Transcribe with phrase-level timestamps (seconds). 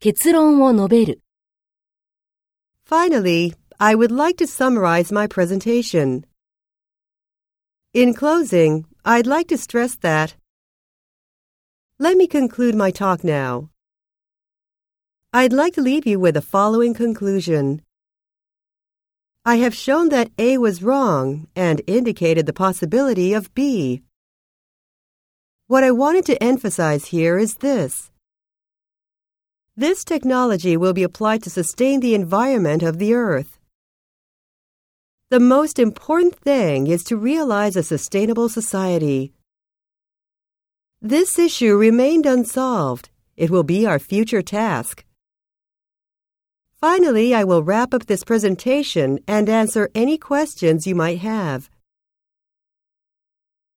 [0.00, 1.20] 結論を述べる。
[2.84, 6.24] Finally, I would like to summarize my presentation.
[7.92, 10.36] In closing, I'd like to stress that
[12.00, 13.70] Let me conclude my talk now.
[15.32, 17.82] I'd like to leave you with the following conclusion.
[19.44, 24.02] I have shown that A was wrong and indicated the possibility of B.
[25.66, 28.12] What I wanted to emphasize here is this.
[29.78, 33.60] This technology will be applied to sustain the environment of the Earth.
[35.30, 39.34] The most important thing is to realize a sustainable society.
[41.00, 43.10] This issue remained unsolved.
[43.36, 45.04] It will be our future task.
[46.80, 51.70] Finally, I will wrap up this presentation and answer any questions you might have.